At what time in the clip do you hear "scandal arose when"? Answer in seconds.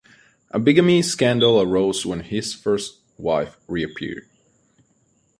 1.03-2.21